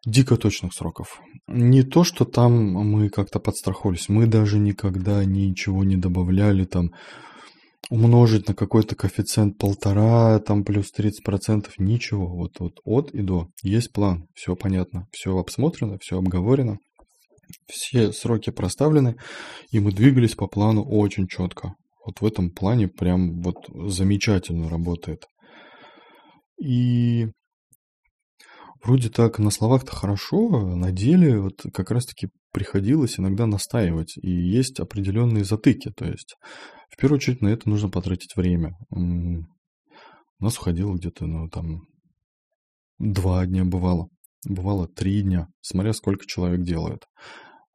дико 0.05 0.37
точных 0.37 0.73
сроков. 0.73 1.19
Не 1.47 1.83
то, 1.83 2.03
что 2.03 2.25
там 2.25 2.53
мы 2.73 3.09
как-то 3.09 3.39
подстраховались, 3.39 4.09
мы 4.09 4.27
даже 4.27 4.59
никогда 4.59 5.23
ничего 5.25 5.83
не 5.83 5.97
добавляли 5.97 6.65
там 6.65 6.91
умножить 7.89 8.47
на 8.47 8.55
какой-то 8.55 8.95
коэффициент 8.95 9.57
полтора, 9.57 10.39
там 10.39 10.63
плюс 10.63 10.91
30%, 10.97 11.67
ничего. 11.77 12.27
Вот, 12.27 12.59
вот 12.59 12.79
от 12.83 13.11
и 13.11 13.21
до. 13.21 13.47
Есть 13.61 13.91
план, 13.91 14.27
все 14.33 14.55
понятно, 14.55 15.07
все 15.11 15.37
обсмотрено, 15.37 15.97
все 16.01 16.17
обговорено, 16.17 16.77
все 17.67 18.11
сроки 18.11 18.49
проставлены, 18.49 19.15
и 19.71 19.79
мы 19.79 19.91
двигались 19.91 20.35
по 20.35 20.47
плану 20.47 20.83
очень 20.83 21.27
четко. 21.27 21.73
Вот 22.05 22.21
в 22.21 22.25
этом 22.25 22.51
плане 22.51 22.87
прям 22.87 23.41
вот 23.41 23.55
замечательно 23.89 24.69
работает. 24.69 25.25
И 26.61 27.27
вроде 28.85 29.09
так 29.09 29.39
на 29.39 29.49
словах-то 29.49 29.91
хорошо, 29.91 30.75
на 30.75 30.91
деле 30.91 31.39
вот 31.39 31.65
как 31.73 31.91
раз-таки 31.91 32.29
приходилось 32.51 33.19
иногда 33.19 33.45
настаивать. 33.47 34.17
И 34.17 34.29
есть 34.29 34.79
определенные 34.79 35.43
затыки. 35.43 35.91
То 35.91 36.05
есть 36.05 36.35
в 36.89 36.97
первую 36.97 37.17
очередь 37.17 37.41
на 37.41 37.47
это 37.47 37.67
нужно 37.69 37.89
потратить 37.89 38.35
время. 38.35 38.75
У 38.89 40.43
нас 40.43 40.57
уходило 40.57 40.93
где-то, 40.93 41.25
ну, 41.25 41.49
там, 41.49 41.81
два 42.99 43.45
дня 43.45 43.65
бывало. 43.65 44.07
Бывало 44.47 44.87
три 44.87 45.23
дня, 45.23 45.47
смотря 45.61 45.93
сколько 45.93 46.25
человек 46.27 46.61
делает. 46.61 47.07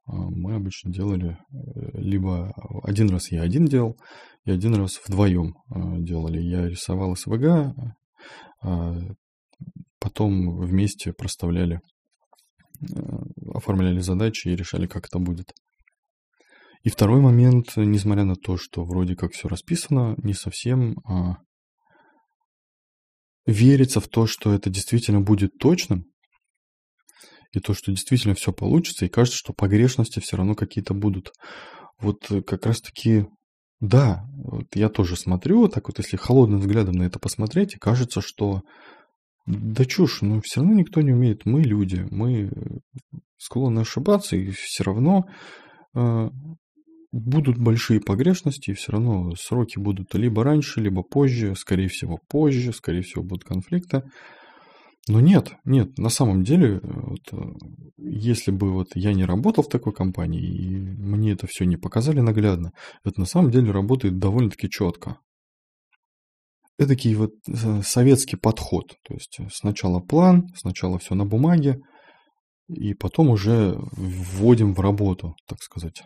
А, 0.05 0.13
мы 0.13 0.55
обычно 0.55 0.91
делали 0.91 1.37
э, 1.51 1.99
либо 1.99 2.53
один 2.83 3.09
раз 3.09 3.29
я 3.29 3.41
один 3.41 3.65
делал, 3.65 3.97
и 4.45 4.51
один 4.51 4.75
раз 4.75 4.99
вдвоем 5.05 5.53
а, 5.69 5.97
делали. 5.99 6.39
Я 6.39 6.67
рисовал 6.67 7.15
СВГ, 7.17 7.75
а, 8.61 8.95
потом 10.01 10.57
вместе 10.57 11.13
проставляли, 11.13 11.79
э, 12.81 12.85
оформляли 13.53 13.99
задачи 13.99 14.49
и 14.49 14.55
решали, 14.55 14.87
как 14.87 15.05
это 15.05 15.19
будет. 15.19 15.53
И 16.83 16.89
второй 16.89 17.21
момент, 17.21 17.73
несмотря 17.77 18.23
на 18.23 18.35
то, 18.35 18.57
что 18.57 18.83
вроде 18.83 19.15
как 19.15 19.33
все 19.33 19.47
расписано, 19.47 20.15
не 20.17 20.33
совсем 20.33 20.97
а, 21.07 21.37
верится 23.45 23.99
в 23.99 24.07
то, 24.07 24.25
что 24.25 24.51
это 24.51 24.71
действительно 24.71 25.21
будет 25.21 25.51
точным, 25.59 26.05
и 27.51 27.59
то, 27.59 27.75
что 27.75 27.91
действительно 27.91 28.33
все 28.33 28.51
получится, 28.51 29.05
и 29.05 29.09
кажется, 29.09 29.37
что 29.37 29.53
погрешности 29.53 30.19
все 30.19 30.37
равно 30.37 30.55
какие-то 30.55 30.95
будут. 30.95 31.33
Вот 31.99 32.27
как 32.47 32.65
раз-таки, 32.65 33.25
да, 33.79 34.25
вот 34.33 34.65
я 34.73 34.89
тоже 34.89 35.15
смотрю, 35.17 35.67
так 35.67 35.87
вот 35.87 35.99
если 35.99 36.17
холодным 36.17 36.61
взглядом 36.61 36.95
на 36.95 37.03
это 37.03 37.19
посмотреть, 37.19 37.75
и 37.75 37.79
кажется, 37.79 38.21
что 38.21 38.61
да 39.45 39.85
чушь, 39.85 40.21
но 40.21 40.41
все 40.41 40.61
равно 40.61 40.75
никто 40.75 41.01
не 41.01 41.11
умеет. 41.11 41.45
Мы 41.45 41.61
люди, 41.61 42.07
мы 42.11 42.51
склонны 43.37 43.79
ошибаться, 43.79 44.35
и 44.35 44.51
все 44.51 44.83
равно 44.83 45.25
а, 45.93 46.29
будут 47.11 47.57
большие 47.57 47.99
погрешности, 47.99 48.71
и 48.71 48.73
все 48.73 48.93
равно 48.93 49.33
сроки 49.35 49.79
будут 49.79 50.13
либо 50.13 50.43
раньше, 50.43 50.79
либо 50.79 51.03
позже, 51.03 51.55
скорее 51.55 51.87
всего 51.87 52.19
позже, 52.27 52.71
скорее 52.73 53.01
всего 53.01 53.23
будут 53.23 53.43
конфликты. 53.43 54.03
Но 55.07 55.19
нет, 55.19 55.53
нет, 55.65 55.97
на 55.97 56.09
самом 56.09 56.43
деле, 56.43 56.79
вот, 56.83 57.21
э, 57.31 57.37
если 57.97 58.51
бы 58.51 58.71
вот 58.71 58.89
я 58.93 59.13
не 59.13 59.25
работал 59.25 59.63
в 59.63 59.69
такой 59.69 59.93
компании, 59.93 60.43
и 60.43 60.75
мне 60.77 61.31
это 61.31 61.47
все 61.47 61.65
не 61.65 61.75
показали 61.75 62.19
наглядно, 62.19 62.71
это 63.03 63.19
на 63.19 63.25
самом 63.25 63.49
деле 63.49 63.71
работает 63.71 64.19
довольно-таки 64.19 64.69
четко. 64.69 65.17
Это 66.81 66.95
такой 66.95 67.13
вот 67.13 67.33
э, 67.47 67.81
советский 67.83 68.37
подход. 68.37 68.95
То 69.07 69.13
есть 69.13 69.37
сначала 69.53 69.99
план, 69.99 70.47
сначала 70.55 70.97
все 70.97 71.13
на 71.13 71.27
бумаге, 71.27 71.79
и 72.67 72.95
потом 72.95 73.29
уже 73.29 73.77
вводим 73.91 74.73
в 74.73 74.79
работу, 74.79 75.35
так 75.47 75.61
сказать. 75.61 76.01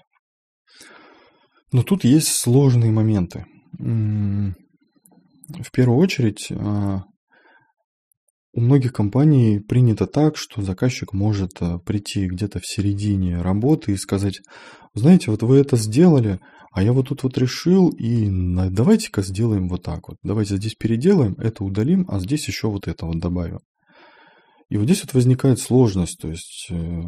Но 1.72 1.82
тут 1.82 2.04
есть 2.04 2.28
сложные 2.28 2.92
моменты. 2.92 3.46
В 3.78 5.72
первую 5.72 5.98
очередь, 5.98 6.48
а, 6.52 7.04
у 8.52 8.60
многих 8.60 8.92
компаний 8.92 9.60
принято 9.60 10.08
так, 10.08 10.36
что 10.36 10.62
заказчик 10.62 11.14
может 11.14 11.52
а, 11.62 11.80
прийти 11.80 12.28
где-то 12.28 12.60
в 12.60 12.68
середине 12.68 13.42
работы 13.42 13.94
и 13.94 13.98
сказать, 13.98 14.42
знаете, 14.94 15.32
вот 15.32 15.42
вы 15.42 15.58
это 15.58 15.78
сделали, 15.78 16.42
а 16.76 16.84
я 16.84 16.92
вот 16.92 17.08
тут 17.08 17.24
вот 17.24 17.38
решил, 17.38 17.88
и 17.88 18.28
давайте-ка 18.30 19.22
сделаем 19.22 19.70
вот 19.70 19.84
так 19.84 20.10
вот. 20.10 20.18
Давайте 20.24 20.58
здесь 20.58 20.76
переделаем, 20.76 21.36
это 21.36 21.64
удалим, 21.64 22.06
а 22.10 22.20
здесь 22.20 22.50
еще 22.50 22.68
вот 22.68 22.90
это 22.90 23.06
вот 23.06 23.18
добавим. 23.18 23.62
И 24.68 24.76
вот 24.76 24.84
здесь 24.84 25.02
вот 25.04 25.14
возникает 25.14 25.60
сложность, 25.60 26.20
то 26.20 26.28
есть 26.28 26.68
э, 26.70 27.02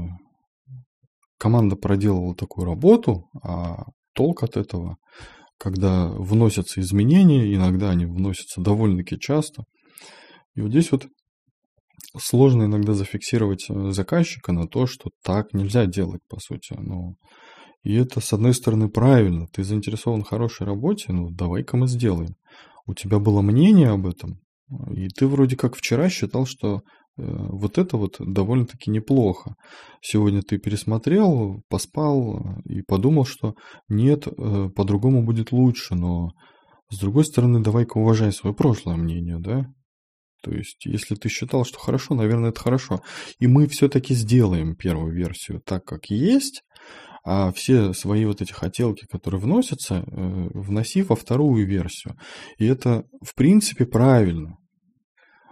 команда 1.38 1.76
проделывала 1.76 2.34
такую 2.34 2.64
работу, 2.64 3.26
а 3.44 3.84
толк 4.14 4.44
от 4.44 4.56
этого, 4.56 4.96
когда 5.58 6.08
вносятся 6.14 6.80
изменения, 6.80 7.54
иногда 7.54 7.90
они 7.90 8.06
вносятся 8.06 8.62
довольно-таки 8.62 9.20
часто. 9.20 9.66
И 10.56 10.62
вот 10.62 10.72
здесь 10.72 10.94
вот 10.94 11.08
сложно 12.18 12.64
иногда 12.64 12.94
зафиксировать 12.94 13.66
э, 13.70 13.92
заказчика 13.92 14.54
на 14.54 14.66
то, 14.66 14.88
что 14.88 15.10
так 15.26 15.52
нельзя 15.52 15.88
делать, 15.88 16.22
по 16.30 16.40
сути. 16.40 16.74
Ну, 16.80 17.18
и 17.84 17.96
это, 17.96 18.20
с 18.20 18.34
одной 18.34 18.54
стороны, 18.54 18.90
правильно. 18.90 19.48
Ты 19.48 19.64
заинтересован 19.64 20.24
в 20.24 20.28
хорошей 20.28 20.66
работе, 20.66 21.14
ну, 21.14 21.30
давай-ка 21.30 21.78
мы 21.78 21.88
сделаем. 21.88 22.36
У 22.86 22.94
тебя 22.94 23.20
было 23.20 23.42
мнение 23.42 23.90
об 23.90 24.08
этом, 24.08 24.40
и 24.92 25.08
ты 25.10 25.28
вроде 25.28 25.56
как 25.56 25.76
вчера 25.76 26.10
считал, 26.10 26.46
что 26.46 26.82
Э, 27.18 27.24
вот 27.50 27.78
это 27.78 27.98
вот 27.98 28.18
довольно-таки 28.20 28.92
неплохо. 28.92 29.56
Сегодня 30.02 30.42
ты 30.42 30.58
пересмотрел, 30.58 31.64
поспал 31.70 32.62
и 32.66 32.82
подумал, 32.82 33.26
что 33.26 33.56
нет, 33.90 34.28
э, 34.28 34.70
по-другому 34.76 35.24
будет 35.24 35.52
лучше, 35.52 35.96
но 35.96 36.32
с 36.90 37.00
другой 37.00 37.26
стороны, 37.26 37.62
давай-ка 37.62 37.98
уважай 37.98 38.32
свое 38.32 38.56
прошлое 38.56 38.96
мнение, 38.96 39.40
да? 39.40 39.66
То 40.44 40.52
есть, 40.52 40.86
если 40.86 41.16
ты 41.16 41.30
считал, 41.30 41.66
что 41.66 41.80
хорошо, 41.80 42.14
наверное, 42.14 42.52
это 42.52 42.62
хорошо. 42.62 43.02
И 43.40 43.48
мы 43.48 43.68
все-таки 43.68 44.14
сделаем 44.14 44.76
первую 44.76 45.14
версию 45.14 45.62
так, 45.66 45.84
как 45.84 46.06
есть, 46.10 46.64
а 47.24 47.52
все 47.52 47.94
свои 47.94 48.26
вот 48.26 48.42
эти 48.42 48.52
хотелки, 48.52 49.06
которые 49.06 49.40
вносятся, 49.42 50.04
э, 50.06 50.50
вноси 50.54 51.02
во 51.04 51.16
вторую 51.16 51.66
версию. 51.68 52.16
И 52.58 52.66
это, 52.66 53.04
в 53.24 53.36
принципе, 53.36 53.86
правильно. 53.86 54.58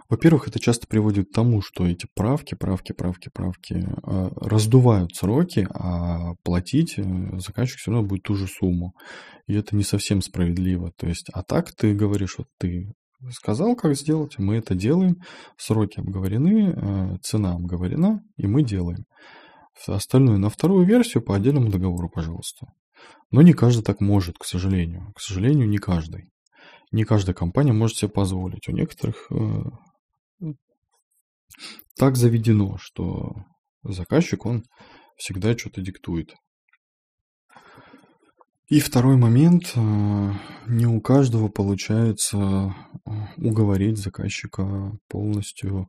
Во-первых, 0.08 0.46
это 0.46 0.60
часто 0.60 0.86
приводит 0.86 1.28
к 1.28 1.34
тому, 1.34 1.60
что 1.60 1.86
эти 1.86 2.06
правки, 2.14 2.54
правки, 2.54 2.92
правки, 2.92 3.28
правки 3.32 3.88
а, 4.04 4.30
раздувают 4.36 5.16
сроки, 5.16 5.66
а 5.68 6.34
платить 6.44 6.94
э, 6.96 7.02
заказчик 7.38 7.78
все 7.78 7.90
равно 7.90 8.06
будет 8.06 8.22
ту 8.22 8.36
же 8.36 8.46
сумму. 8.46 8.92
И 9.48 9.54
это 9.54 9.74
не 9.74 9.82
совсем 9.82 10.22
справедливо. 10.22 10.92
То 10.96 11.08
есть, 11.08 11.28
а 11.32 11.42
так 11.42 11.72
ты 11.72 11.92
говоришь, 11.92 12.36
вот 12.38 12.46
ты 12.58 12.92
сказал, 13.32 13.74
как 13.74 13.96
сделать, 13.96 14.38
мы 14.38 14.56
это 14.56 14.76
делаем, 14.76 15.16
сроки 15.56 15.98
обговорены, 15.98 16.72
э, 16.72 17.16
цена 17.22 17.54
обговорена, 17.54 18.20
и 18.36 18.46
мы 18.46 18.62
делаем. 18.62 19.06
Остальное 19.86 20.38
на 20.38 20.50
вторую 20.50 20.86
версию 20.86 21.22
по 21.22 21.36
отдельному 21.36 21.70
договору, 21.70 22.08
пожалуйста. 22.08 22.66
Но 23.30 23.42
не 23.42 23.52
каждый 23.52 23.82
так 23.82 24.00
может, 24.00 24.38
к 24.38 24.44
сожалению. 24.44 25.12
К 25.14 25.20
сожалению, 25.20 25.68
не 25.68 25.78
каждый. 25.78 26.30
Не 26.92 27.04
каждая 27.04 27.34
компания 27.34 27.72
может 27.72 27.96
себе 27.96 28.10
позволить. 28.10 28.68
У 28.68 28.72
некоторых 28.72 29.26
э, 29.30 30.50
так 31.96 32.16
заведено, 32.16 32.76
что 32.78 33.34
заказчик, 33.82 34.46
он 34.46 34.64
всегда 35.16 35.56
что-то 35.56 35.80
диктует. 35.80 36.34
И 38.68 38.80
второй 38.80 39.16
момент, 39.16 39.72
э, 39.74 40.32
не 40.66 40.86
у 40.86 41.00
каждого 41.00 41.48
получается 41.48 42.36
э, 42.36 43.10
уговорить 43.36 43.98
заказчика 43.98 44.92
полностью 45.08 45.88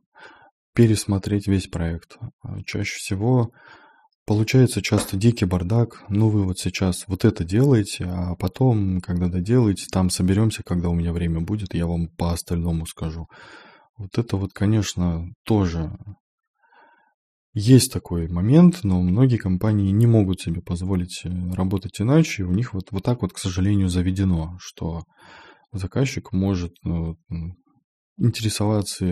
пересмотреть 0.78 1.48
весь 1.48 1.66
проект. 1.66 2.18
А 2.40 2.62
чаще 2.62 2.98
всего 2.98 3.50
получается 4.24 4.80
часто 4.80 5.16
дикий 5.16 5.44
бардак, 5.44 6.04
ну 6.08 6.28
вы 6.28 6.44
вот 6.44 6.60
сейчас 6.60 7.02
вот 7.08 7.24
это 7.24 7.42
делаете, 7.42 8.04
а 8.04 8.36
потом, 8.36 9.00
когда 9.00 9.26
доделаете, 9.26 9.86
там 9.90 10.08
соберемся, 10.08 10.62
когда 10.64 10.88
у 10.88 10.94
меня 10.94 11.12
время 11.12 11.40
будет, 11.40 11.74
я 11.74 11.88
вам 11.88 12.06
по 12.16 12.30
остальному 12.30 12.86
скажу. 12.86 13.26
Вот 13.96 14.18
это 14.18 14.36
вот, 14.36 14.52
конечно, 14.52 15.24
тоже 15.44 15.90
есть 17.54 17.92
такой 17.92 18.28
момент, 18.28 18.84
но 18.84 19.02
многие 19.02 19.38
компании 19.38 19.90
не 19.90 20.06
могут 20.06 20.40
себе 20.40 20.62
позволить 20.62 21.22
э, 21.24 21.28
работать 21.54 22.00
иначе. 22.00 22.44
У 22.44 22.52
них 22.52 22.72
вот, 22.72 22.92
вот 22.92 23.02
так 23.02 23.22
вот, 23.22 23.32
к 23.32 23.38
сожалению, 23.38 23.88
заведено, 23.88 24.56
что 24.60 25.02
заказчик 25.72 26.30
может 26.30 26.70
ну, 26.84 27.16
интересоваться, 28.18 29.06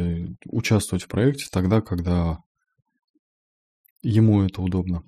участвовать 0.46 1.04
в 1.04 1.08
проекте 1.08 1.46
тогда, 1.50 1.80
когда 1.80 2.38
ему 4.02 4.42
это 4.42 4.62
удобно. 4.62 5.02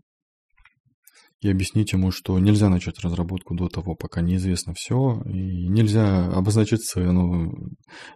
И 1.41 1.49
объяснить 1.49 1.93
ему, 1.93 2.11
что 2.11 2.37
нельзя 2.41 2.69
начать 2.69 2.99
разработку 2.99 3.55
до 3.55 3.69
того, 3.69 3.95
пока 3.95 4.23
неизвестно 4.23 4.75
все, 4.75 5.23
и 5.25 5.69
нельзя 5.69 6.27
обозначить 6.33 6.83
цену, 6.83 7.53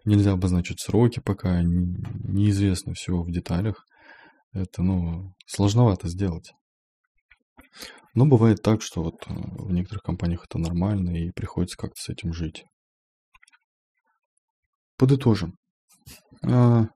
нельзя 0.05 0.33
обозначить 0.33 0.81
сроки, 0.81 1.21
пока 1.21 1.62
неизвестно 1.62 2.95
все 2.95 3.23
в 3.23 3.31
деталях. 3.31 3.87
Это, 4.53 4.83
ну, 4.83 5.35
сложновато 5.47 6.09
сделать. 6.09 6.53
Но 8.14 8.27
бывает 8.27 8.61
так, 8.62 8.83
что 8.83 9.03
вот 9.03 9.14
э, 9.27 9.33
в 9.33 9.73
некоторых 9.73 10.03
компаниях 10.03 10.45
это 10.45 10.59
нормально, 10.59 11.16
и 11.16 11.31
приходится 11.31 11.79
как-то 11.79 12.01
с 12.03 12.09
этим 12.11 12.33
жить. 12.33 12.64
Подытожим. 14.99 15.55
А, 16.45 16.87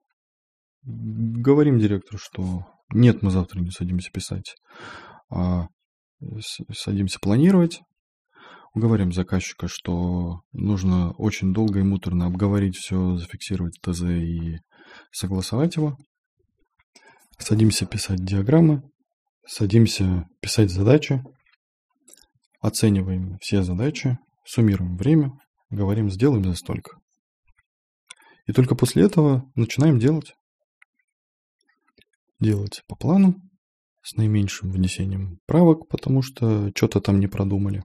говорим 0.83 1.79
директору, 1.79 2.19
что 2.19 2.65
нет, 2.93 3.23
мы 3.23 3.31
завтра 3.31 3.61
не 3.61 3.71
садимся 3.71 4.11
писать, 4.11 4.55
а 5.31 5.67
садимся 6.73 7.19
планировать. 7.21 7.81
Уговорим 8.75 9.11
заказчика, 9.13 9.69
что 9.69 10.43
нужно 10.53 11.13
очень 11.13 11.55
долго 11.55 11.81
и 11.81 11.83
муторно 11.83 12.27
обговорить 12.27 12.77
все, 12.77 13.17
зафиксировать 13.17 13.81
ТЗ 13.81 14.03
и 14.03 14.59
согласовать 15.11 15.77
его. 15.77 15.97
Садимся 17.39 17.87
писать 17.87 18.23
диаграммы, 18.25 18.83
садимся 19.47 20.27
писать 20.41 20.71
задачи, 20.71 21.23
оцениваем 22.61 23.39
все 23.41 23.63
задачи, 23.63 24.19
суммируем 24.45 24.97
время, 24.97 25.33
говорим, 25.71 26.11
сделаем 26.11 26.45
за 26.45 26.55
столько. 26.55 26.99
И 28.47 28.53
только 28.53 28.75
после 28.75 29.05
этого 29.05 29.51
начинаем 29.55 29.99
делать. 29.99 30.35
Делать 32.39 32.83
по 32.87 32.97
плану, 32.97 33.35
с 34.03 34.15
наименьшим 34.17 34.71
внесением 34.71 35.41
правок, 35.47 35.89
потому 35.89 36.23
что 36.23 36.71
что-то 36.75 37.01
там 37.01 37.19
не 37.19 37.27
продумали. 37.27 37.83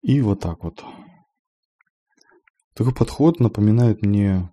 И 0.00 0.20
вот 0.20 0.40
так 0.40 0.64
вот. 0.64 0.82
Такой 2.74 2.94
подход 2.94 3.40
напоминает 3.40 4.00
мне, 4.00 4.50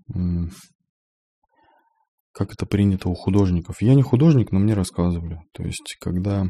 как 2.34 2.52
это 2.52 2.66
принято 2.66 3.08
у 3.08 3.14
художников. 3.14 3.82
Я 3.82 3.96
не 3.96 4.02
художник, 4.02 4.52
но 4.52 4.60
мне 4.60 4.74
рассказывали. 4.74 5.40
То 5.54 5.64
есть, 5.64 5.96
когда, 6.02 6.48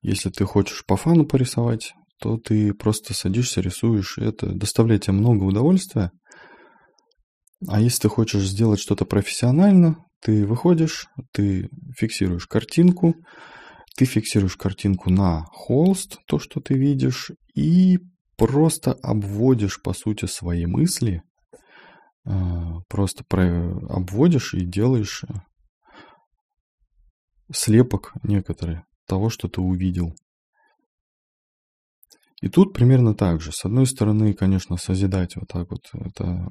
если 0.00 0.30
ты 0.30 0.44
хочешь 0.44 0.86
по 0.86 0.96
фану 0.96 1.26
порисовать, 1.26 1.92
то 2.20 2.38
ты 2.38 2.72
просто 2.72 3.14
садишься, 3.14 3.60
рисуешь. 3.60 4.16
Это 4.18 4.52
доставляет 4.54 5.02
тебе 5.02 5.14
много 5.14 5.42
удовольствия. 5.42 6.12
А 7.68 7.80
если 7.80 8.02
ты 8.02 8.08
хочешь 8.08 8.44
сделать 8.44 8.80
что-то 8.80 9.04
профессионально, 9.04 10.04
ты 10.20 10.46
выходишь, 10.46 11.08
ты 11.32 11.68
фиксируешь 11.96 12.46
картинку, 12.46 13.14
ты 13.96 14.04
фиксируешь 14.04 14.56
картинку 14.56 15.10
на 15.10 15.44
холст, 15.52 16.18
то, 16.26 16.38
что 16.38 16.60
ты 16.60 16.74
видишь, 16.74 17.30
и 17.54 17.98
просто 18.36 18.92
обводишь, 18.92 19.82
по 19.82 19.92
сути, 19.92 20.26
свои 20.26 20.66
мысли, 20.66 21.22
а, 22.24 22.80
просто 22.88 23.24
обводишь 23.30 24.54
и 24.54 24.64
делаешь 24.64 25.24
э, 25.24 25.32
слепок 27.52 28.14
некоторые 28.22 28.84
того, 29.06 29.28
что 29.28 29.48
ты 29.48 29.60
увидел. 29.60 30.14
И 32.40 32.48
тут 32.48 32.74
примерно 32.74 33.14
так 33.14 33.40
же. 33.40 33.52
С 33.52 33.64
одной 33.64 33.86
стороны, 33.86 34.34
конечно, 34.34 34.76
созидать 34.76 35.36
вот 35.36 35.48
так 35.48 35.70
вот, 35.70 35.82
это 35.92 36.48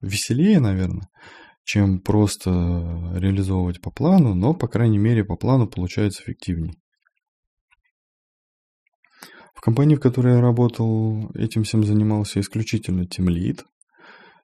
веселее, 0.00 0.60
наверное 0.60 1.08
чем 1.70 2.00
просто 2.00 2.50
реализовывать 3.14 3.80
по 3.80 3.92
плану, 3.92 4.34
но, 4.34 4.54
по 4.54 4.66
крайней 4.66 4.98
мере, 4.98 5.24
по 5.24 5.36
плану 5.36 5.68
получается 5.68 6.22
эффективней. 6.22 6.72
В 9.54 9.60
компании, 9.60 9.94
в 9.94 10.00
которой 10.00 10.34
я 10.34 10.40
работал, 10.40 11.30
этим 11.34 11.62
всем 11.62 11.84
занимался 11.84 12.40
исключительно 12.40 13.06
тимлид. 13.06 13.64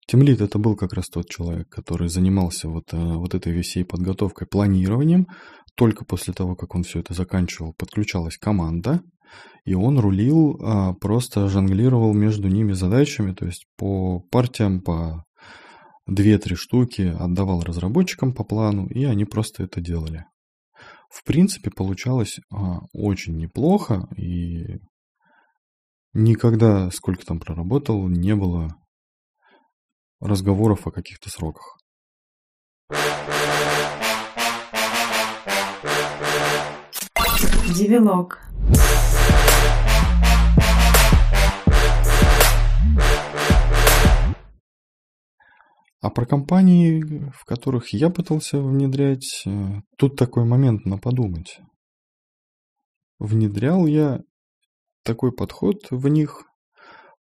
Тимлид 0.07 0.41
это 0.41 0.61
был 0.61 0.77
как 0.77 0.93
раз 0.93 1.09
тот 1.09 1.29
человек, 1.29 1.69
который 1.69 2.09
занимался 2.09 2.69
вот, 2.69 2.93
э, 2.93 2.97
вот 2.97 3.35
этой 3.35 3.61
всей 3.63 3.85
подготовкой, 3.85 4.47
планированием. 4.47 5.27
Только 5.75 6.05
после 6.05 6.33
того, 6.33 6.55
как 6.55 6.77
он 6.77 6.85
все 6.85 7.01
это 7.01 7.13
заканчивал, 7.13 7.75
подключалась 7.77 8.39
команда, 8.39 9.01
и 9.65 9.75
он 9.75 9.99
рулил, 9.99 10.61
а, 10.63 10.95
просто 10.95 11.49
жонглировал 11.49 12.15
между 12.15 12.47
ними 12.47 12.73
задачами, 12.73 13.35
то 13.35 13.47
есть 13.47 13.67
по 13.77 14.21
партиям, 14.21 14.81
по 14.81 15.26
две-три 16.07 16.57
штуки 16.57 17.15
отдавал 17.19 17.63
разработчикам 17.63 18.33
по 18.33 18.45
плану, 18.45 18.87
и 18.87 19.05
они 19.05 19.25
просто 19.25 19.65
это 19.65 19.81
делали. 19.81 20.25
В 21.11 21.25
принципе, 21.25 21.71
получалось 21.71 22.39
а, 22.53 22.81
очень 22.93 23.37
неплохо, 23.37 24.09
и 24.17 24.79
никогда, 26.13 26.91
сколько 26.91 27.25
там 27.25 27.39
проработал, 27.39 28.09
не 28.09 28.35
было 28.35 28.69
разговоров 30.21 30.87
о 30.87 30.91
каких-то 30.91 31.31
сроках. 31.31 31.77
Девилог. 37.75 38.41
А 46.01 46.11
про 46.11 46.27
компании, 46.27 47.31
в 47.35 47.45
которых 47.45 47.93
я 47.93 48.11
пытался 48.11 48.61
внедрять, 48.61 49.43
э, 49.47 49.81
тут 49.97 50.17
такой 50.17 50.45
момент 50.45 50.85
на 50.85 50.99
подумать. 50.99 51.59
Внедрял 53.19 53.87
я 53.87 54.21
такой 55.05 55.33
подход 55.33 55.87
в 55.91 56.07
них 56.09 56.45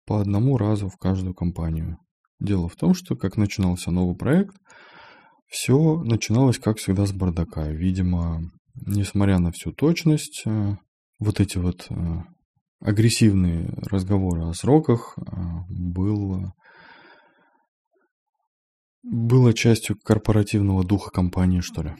по 0.06 0.20
одному 0.20 0.58
разу 0.58 0.90
в 0.90 0.98
каждую 0.98 1.34
компанию. 1.34 1.98
Дело 2.40 2.68
в 2.68 2.76
том, 2.76 2.94
что 2.94 3.16
как 3.16 3.38
начинался 3.38 3.92
новый 3.92 4.18
проект, 4.18 4.56
все 5.48 6.02
начиналось, 6.04 6.60
как 6.60 6.78
всегда, 6.78 7.06
с 7.06 7.14
бардака. 7.14 7.70
Видимо, 7.70 8.42
несмотря 8.74 9.40
на 9.40 9.52
всю 9.54 9.72
точность, 9.72 10.44
э, 10.46 10.76
вот 11.20 11.40
эти 11.40 11.58
вот 11.58 11.88
э, 11.90 11.96
агрессивные 12.82 13.70
разговоры 13.90 14.44
о 14.44 14.54
сроках 14.54 15.18
был 15.70 16.52
было 19.06 19.54
частью 19.54 19.98
корпоративного 20.04 20.84
духа 20.84 21.12
компании, 21.12 21.62
что 21.62 21.84
ли. 21.84 21.92